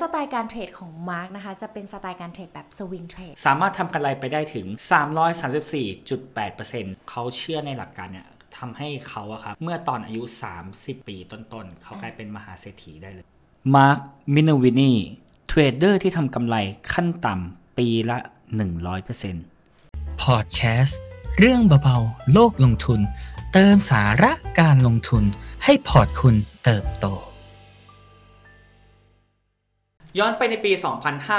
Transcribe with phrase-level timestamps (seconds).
[0.00, 4.66] สไตล์การเทรดของมาร์กนะคะจะเป็นสไตล์การเทรดแบบ swing tradeสามารถทำกำไรไปได้ถึง
[6.08, 8.26] 334.8%เขาเชื่อในหลักการเนี่ย
[8.58, 10.22] ทำให้เขาอะครับเมื่อตอนอายุ
[10.66, 13.26] 30 ปีต้นๆ เขากลายเป็นมหาเศรษฐีได้เลย
[13.76, 13.98] มาร์ค
[14.34, 14.92] มินวินี
[15.48, 16.56] เทรดเดอร์ที่ทำกำไร
[16.92, 18.18] ขั้นต่ำปีละ
[19.00, 21.00] 100%พอดแคสต์
[21.38, 23.00] เรื่องเบาๆ โลกลงทุน
[23.52, 25.24] เติมสาระการลงทุน
[25.64, 27.06] ให้พอร์ตคุณเติบโต
[30.18, 30.72] ย้อนไปในปี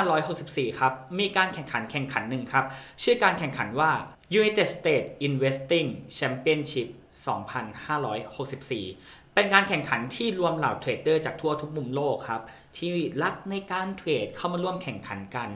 [0.05, 2.65] 2564 ครับ มีการแข่งขันแข่งขันหนึ่งครับ
[3.03, 3.91] ชื่อการแข่งขันว่า
[4.39, 5.87] United States Investing
[6.17, 6.87] Championship
[8.51, 12.41] 2564 เป็นการแข่งขันที่รวมเหล่าเทรดเดอร์จากทั่วทุกมุมโลกครับ
[12.77, 12.91] ที่
[13.23, 15.49] รักในการเทรดเข้ามาร่วมแข่งขันกัน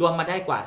[0.00, 0.60] รวมมาได้กว่า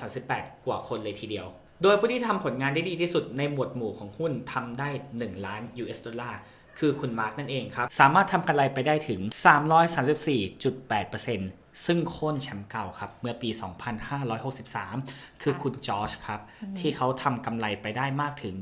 [0.00, 1.46] 338 กว่าคนเลยทีเดียว
[1.82, 6.40] โดยผู้ที่ทำผลงานได้ดีที่สุดในหมวดหมู่ของหุ้นทำได้ 1 ล้าน US ดอลลาร์
[6.78, 9.32] คือคุณมาร์กนั่นเองครับ สามารถทำกำไรไปได้ถึง 334.8%
[11.86, 13.50] ซึ่งโค่นแชมป์เก่าครับ เมื่อปี
[14.44, 16.40] 2563 คือคุณจอร์จครับ
[16.78, 18.54] ที่เขาทำกำไรไปได้มากถึง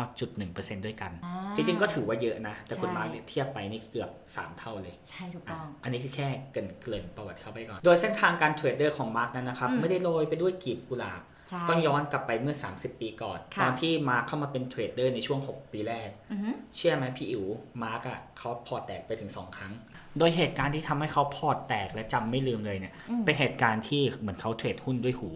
[0.00, 11.28] 119.1%ด้วยกันอ่าจริงๆก็ถือว่าเยอะนะ แต่คุณใช่มาร์กเนี่ยเทียบไปนี่เกือบ 3 เท่าเลย ใช่ถูกต้อง อันนี้คือแค่เกรินเกริ่นประวัติเขาไปก่อน โดยเส้นทางการเทรดเดอร์ของมาร์กนั้นนะครับอืมไม่ได้โรยไปด้วยกลีบกุหลาบใช่
[11.68, 17.44] ต้องย้อนกลับไปเมื่อ 30 ปีก่อนค่ะตอนที่มาร์คเข้ามาเป็นเทรดเดอร์ในช่วง 6 ปีแรกอือฮึเชื่อไหมพี่อิ๋ว
[17.82, 19.72] มาร์กอะเขาพอร์ตแตกไปถึง 2 ครั้ง
[20.18, 25.30] โดยเหตุการณ์ที่ทำให้เขาพอร์ตแตกและจำไม่ลืมเลยเนี่ยอืมเป็นเหตุการณ์ที่เหมือนเขาเทรดหุ้นด้วยหู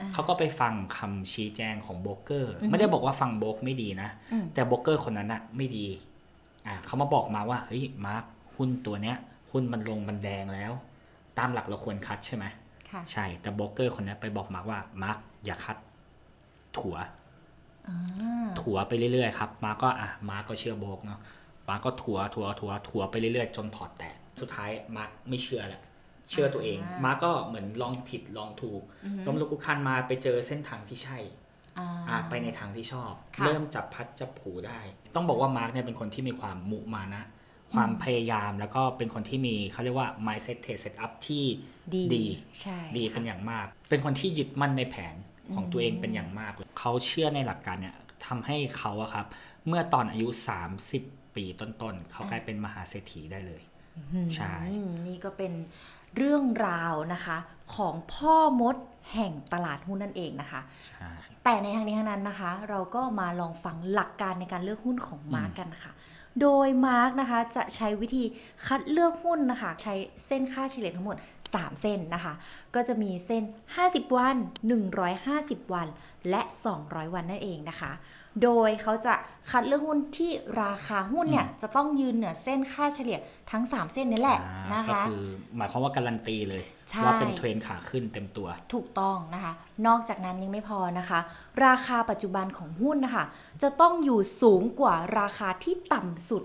[0.00, 5.86] อ่าเขาก็ไปฟังคำชี้แจงของโบรกเกอร์อือฮึไม่ได้บอกว่าฟังโบรกไม่ดีนะอืมแต่โบรกเกอร์คนนั้นอะไม่ดี
[6.66, 8.24] อ่าเขามาบอกมาว่า เฮ้ย มาร์ค
[8.56, 9.16] หุ้นตัวเนี้ย
[9.52, 10.72] หุ้นมันลงมันแดงแล้ว
[11.38, 12.44] ตามหลักเราควร cut ใช่ไหม
[12.90, 15.76] ค่ะใช่ แต่โบรกเกอร์คนนี้ไปบอกมาร์คว่ามาร์ค อย่า cut
[16.78, 16.96] ถัว
[17.88, 21.20] อ่าถัวไปเรื่อยๆครับมาร์คก็อะมาร์คก็เชื่อโบรกเนาะ
[21.68, 25.82] มาร์คก็ถัวถัวถัวถัวไปเรื่อยๆ จนพอร์ตแตกสุดท้ายมาร์คไม่เชื่อแหละ
[26.30, 31.18] เชื่อตัวเองอ่ามาร์คก็เหมือนลองผิดลองถูกอือฮึล้มลุกคลุกคลานมาไปเจอเส้นทางที่ใช่
[31.78, 34.80] อ่าอ่าไปในทางที่ชอบค่ะเริ่มจับพลัดจับผลูได้
[35.14, 37.24] ต้องบอกว่ามาร์กเนี่ยเป็นคนที่มีความมุมานะ
[37.72, 41.44] ความพยายามแล้วก็เป็นคนที่มีเขาเรียกว่า mindset t set up ที่
[41.94, 42.26] ดีดี
[42.60, 45.14] ใช่ดีค่ะเป็นอย่างมาก เป็นคนที่ยึดมั่นในแผน
[45.54, 47.96] ของอืมตัวเองเป็นอย่างมากเลยเขาเชื่อในหลักการเนี่ย
[48.26, 49.26] ทำให้เขาอะครับ
[49.66, 50.28] เมื่อตอนอายุ
[50.82, 53.62] 30 ปีต้นๆเขากลายเป็นมหาเศรษฐีได้เลย
[54.36, 55.52] ใช่อืมนี่ก็เป็น
[56.16, 57.36] เรื่องราวนะคะ
[57.76, 58.76] ของพ่อมด
[59.12, 61.10] แห่งตลาดหุ้นนั่นเองนะคะใช่
[61.44, 65.92] แต่ในทางนี้ทางนั้นนะคะ เราก็มาลองฟังหลักการในการเลือกหุ้นของมาร์กกันค่ะ
[66.40, 68.24] โดยมาร์กนะคะจะใช้วิธี
[68.66, 69.94] คัดเลือกหุ้นนะคะ ใช้
[70.26, 71.16] เส้นค่าเฉลี่ยทั้งหมด
[71.48, 72.34] 3 เส้นนะคะ
[72.74, 73.42] ก็จะมีเส้น
[73.80, 74.36] 50 วัน
[75.00, 75.88] 150 วัน
[76.30, 76.42] และ
[76.78, 77.92] 200 วันนั่นเองนะคะ
[78.42, 79.14] โดยเขาจะ
[79.50, 80.30] คัดเลือกหุ้นที่
[80.62, 83.18] ราคาหุ้นเนี่ยจะต้องยืนเหนือเส้นค่าเฉลี่ย
[83.50, 84.38] ทั้ง 3 เส้นนี้แหละ
[84.70, 85.24] อ่านะก็คะคือ
[85.56, 89.52] หมายความว่าการันตีเลยใช่ว่าเป็นเทรนขาขึ้นเต็มตัว ถูกต้องนะคะ
[89.86, 91.18] นอกจากนั้นยังไม่พอนะคะ
[91.66, 93.24] ราคาปัจจุบันของหุ้นนะคะ
[93.62, 96.44] จะต้องอยู่สูงกว่าราคาที่ต่ำสุด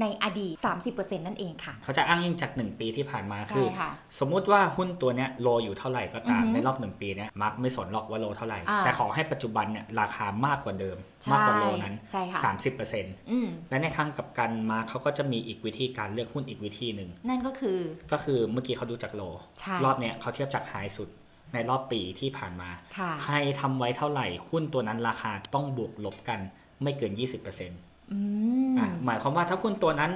[0.00, 0.54] ในอดีต
[0.92, 12.40] 30%นั่นเองค่ะ เขาจะอ้างอิงจาก 1 ปีที่ผ่านมาใช่คือค่ะสมมุติว่าหุ้นตัวเนี้ยโลอยู่เท่าไหร่ก็ตามอือฮึในรอบ 1 ปีเนี้ยมาร์กไม่สนหรอกว่าโลเท่าไหร่อ่าแต่ขอให้ปัจจุบันเนี่ยราคามากกว่าเดิมใช่มากกว่าโลนั้นใช่ค่ะ
[12.80, 17.78] 30%อืมและในทางกลับกันมาร์คเขาก็จะมีอีกวิธีการเลือกหุ้นอีกวิธีหนึ่งนั่นก็คือ
[18.12, 19.22] ก็คือเมื่อกี้เขาดูจากโล
[19.60, 21.08] ใช่รอบเนี้ยเขาเทียบจากไฮสุด
[21.54, 23.28] ในรอบปีที่ผ่านมาค่ะ high
[23.60, 26.40] ทำไว้เท่าไหร่หุ้นตัวนั้นราคาต้องบวกลบกัน
[26.82, 28.18] ไม่เกิน 20%อื
[28.64, 28.65] มอะ
[29.04, 30.12] หมายความว่าถ้าหุ้นตัวนั้น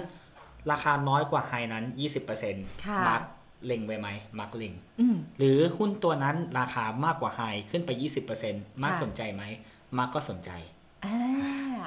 [0.70, 1.84] ราคาน้อยกว่า high นั้น
[2.34, 3.22] 20%ค่ะมาร์ก
[3.66, 7.90] เล็งไว้ไหมมาร์กเล็งอืมหรือหุ้นตัวนั้นราคามากกว่า high ขึ้นไป
[8.36, 9.42] 20%มาร์กค่ะสนใจไหม
[9.98, 10.50] มาร์กก็สนใจ
[11.04, 11.18] อ่า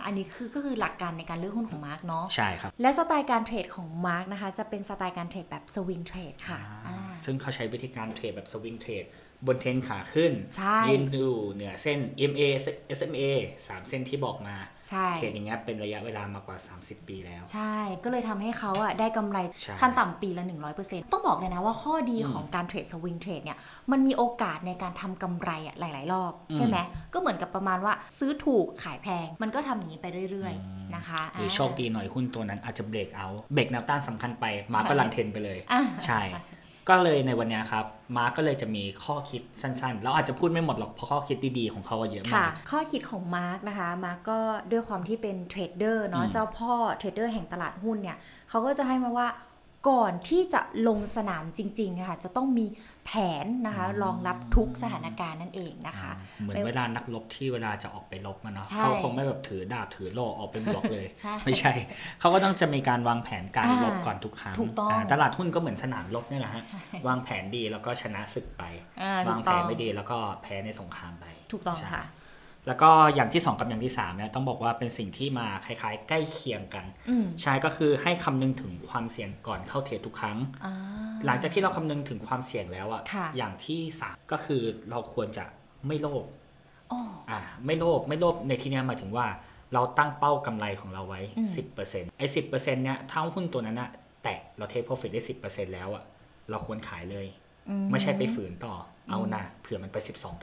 [0.06, 6.95] อันนี้คือก็คือหลักการในการเลือกหุ้นของมาร์กเนาะใช่ครับ และสไตล์การเทรดของมาร์กนะคะ จะเป็นสไตล์การเทรดแบบ swing trade ค่ะอ่าอ่า
[7.25, 9.05] ซึ่งเขาใช้วิธีการเทรดแบบสวิงเทรด
[9.48, 12.00] บนเทรนขาขึ้นใช่ยืนดูเหนือเส้น
[12.31, 12.42] MA
[12.98, 13.24] SMA
[13.58, 14.56] 3 เส้นที่บอกมา
[14.90, 20.44] ใช่เทรดอย่างเงี้ยเป็นระยะเวลามากกว่า 30 ปีแล้ว ใช่ ก็เลยทำให้เขาอะได้กำไรใช่ขั้นต่ำปีละ
[20.78, 23.58] 100%ต้องบอกเลยนะว่าข้อดีของการเทรดสวิงเทรดเนี่ย
[23.91, 26.78] มันมีโอกาสในการทำกำไรอะหลาย ๆ รอบ ใช่ไหม
[27.14, 36.22] ก็เหมือนกับประมาณว่าซื้อถูกขายแพง มันก็ทำอย่างนี้ไปเรื่อย ๆ นะคะ หรือโชคดีหน่อยหุ้นตัวนั้นอาจจะเบรกเอาเบรกแนวต้านสำคัญไปมาร์กก็ run trend ไปเลยอ่าใช่
[36.90, 37.85] ก็เลยในวันเนี้ยครับ
[38.18, 44.40] มาร์กก็เลยจะมีข้อคิดสั้นๆ แล้วอาจจะพูดไม่หมดหรอกเพราะข้อคิดดีๆของเขาอะเยอะมากค่ะข้อคิดของมาร์กนะคะมาร์กก็
[44.72, 48.18] ด้วยความที่เป็นเทรดเดอร์เนาะอืมเจ้าพ่อเทรดเดอร์แห่งตลาดหุ้นเนี่ย
[48.50, 49.28] เขาก็จะให้มาว่า
[49.90, 52.66] ก่อนที่จะลงสนามจริงๆอะค่ะจะต้องมี
[53.06, 53.12] แผ
[53.44, 61.74] นนะคะรองรับทุกสถานการณ์นั่นเองนะคะ เหมือนเวลานักรบที่เวลาจะออกไปรบมาเนาะใช่เขาคงไม่แบบถือดาบถือโล่ออกเป็นบวกเลยใช่ไม่ใช่
[62.20, 66.64] เขาก็ต้องจะมีการวางแผนการอ่ารบก่อนทุกครั้งถูกต้องาตลาดหุ้นก็เหมือนสนามรบนี่แหละฮะ
[67.08, 68.64] วางแผนดีแล้วก็ชนะศึกไป
[69.02, 72.03] อ่าถูวางกแผต้อนงไม่ดีแล้วก็แพ้ในสงครามไปถูกต้องใช่ค่ะ
[72.68, 80.74] แล้วก็อย่างที่ 2 กับอย่างที่3เนี่ยต้องบอกว่าเป็นสิ่งที่มาคล้ายๆ ใกล้เคียงกันอืมใช่ก็คือให้คำนึงถึงความเสี่ยงก่อนเข้าเทรดทุกครั้งอ่า
[81.26, 85.46] หลังจากที่เราคำนึงถึงความเสี่ยงแล้วอะค่ะอย่างที่สามก็คือเราควรจะ
[85.88, 86.26] ไม่โลภ
[86.92, 87.00] อ๋อ
[87.30, 89.26] อ่าไม่โลภไม่โลภในที่เนี้ยหมายถึงว่า
[89.74, 91.48] เราตั้งเป้ากำไรของเราไว้อืม
[91.84, 93.90] 10%ไอ้สิบเนี่ยถ้าหุ้นตัวนั้นอะ
[94.24, 96.04] แตะเรา take profit ได้10%แล้วอะ
[96.50, 97.28] เราควรขายเลย
[97.70, 98.76] อืมไม่ใช่ไปฝืนต่อ
[99.10, 99.98] เอานะเผื่อมันไป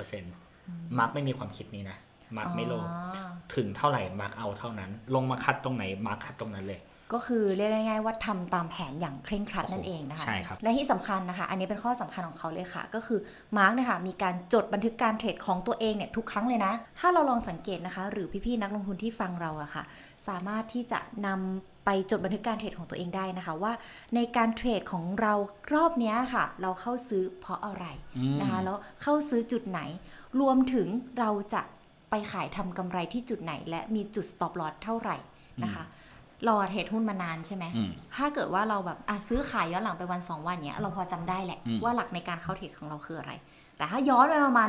[0.07, 1.97] 12%มาร์กไม่มีความคิดนี้นะ
[2.37, 6.81] มาร์กไม่โลภอ๋อถึงเท่าไหร่มาร์กเอาเท่านั้น ลงมา cut ตรงไหนมาร์ก cut ตรงนั้นเลย
[7.15, 13.21] ก็คือเรียกง่ายๆว่าทำตามแผนอย่างเคร่งครัดโอ้โหนั่นเองนะคะใช่ครับและที่สำคัญนะคะ อันนี้เป็นข้อสำคัญของเขาเลยค่ะ ก็คือ
[13.56, 19.83] มาร์กเนี่ยค่ะมีการจดบันทึกการเทรดของตัวเองเนี่ยทุกครั้งเลยนะ ถ้าเราลองสังเกตนะคะ หรือพี่ๆนักลงทุนที่ฟังเราอะค่ะ
[20.26, 23.73] สามารถที่จะนำไปจดบันทึกการเทรดของตัวเองได้นะคะว่า
[24.15, 25.35] ในการเทรดของเรา
[25.75, 27.87] รอบเนี้ยค่ะ เราเข้าซื้อเพราะอะไร
[28.17, 29.81] อืมนะคะแล้วเข้าซื้อจุดไหน
[30.41, 30.87] รวมถึง
[31.19, 31.62] เราจะ
[32.11, 35.17] ไปขายทำกำไรที่จุดไหน และมีจุด stop loss เท่าไหร่
[35.65, 35.85] นะคะ
[36.45, 43.33] เราอะเทรดหุ้นมานานใช่ไหมอืมถ้าเกิดว่าเราแบบอะซื้อขายย้อนหลังไปวัน2วันเนี้ยเราพอจำได้แหละอืมว่าหลักในการเข้าเทรดของเราคืออะไร
[43.77, 44.69] แต่ถ้าย้อนไปประมาณ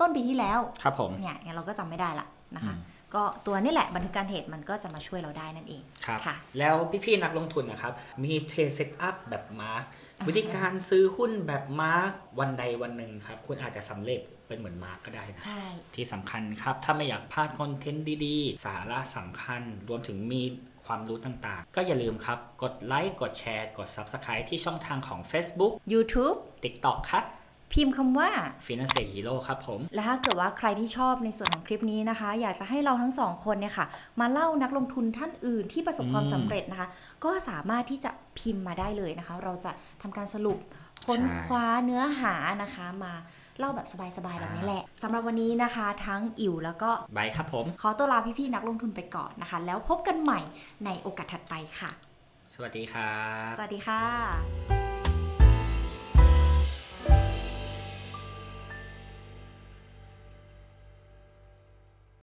[0.00, 2.26] ต้นปีที่แล้ว ครับผม เนี่ยเนี่ยเราก็จำไม่ได้ละ
[2.56, 7.92] นะคะอืมก็ตัวนี่แหละบันทึกการเทรดมันก็จะมาช่วยเราได้นั่นเองครับค่ะ แล้วพี่ๆนักลงทุนนะครับ
[8.24, 9.84] มี trade setup แบบมาร์ก
[10.28, 14.20] วิธีการซื้อหุ้นแบบมาร์กวันใดวันหนึ่งครับ คุณอาจจะสำเร็จ
[14.50, 15.62] เป็นเหมือนมาร์กก็ได้นะใช่
[15.94, 20.42] ที่สำคัญครับ ถ้าไม่อยากพลาดคอนเทนต์ดีๆ สาระสำคัญรวมถึงมี
[20.86, 27.24] ความรู้ต่างๆ ก็อย่าลืมครับ กดไลค์กดแชร์ กด Subscribe ที่ช่องทางของ Facebook YouTube TikTok ครับ
[27.72, 28.30] พิมพ์คำว่า
[28.66, 33.86] Finance Hero ครับผม และถ้าเกิดว่าใครที่ชอบในส่วนของคลิปนี้นะคะ อยากจะให้เราทั้งสองคนเนี่ยค่ะ
[34.20, 36.88] มาเล่านักลงทุนท่านอื่นที่ประสบความอืมสำเร็จนะคะ
[37.24, 39.70] ก็สามารถที่จะพิมพ์มาได้เลยนะคะ เราจะ
[40.02, 40.58] ทำการสรุป
[41.06, 43.12] ค้นใช่คว้าเนื้อหานะคะมา
[43.58, 43.86] เล่าแบบ
[44.16, 50.40] สบายๆแบบนี้แหละสำหรับวันนี้นะคะ ทั้งอิ๋วแล้วก็บายครับผม ขอตัวลาพี่ๆนักลงทุนไปก่อนนะคะ แล้วพบกันใหม่
[50.84, 51.90] ในโอกาสถัดไปค่ะ
[52.54, 53.18] สวัสดีครั
[53.48, 54.79] บ สวัสดีค่ะ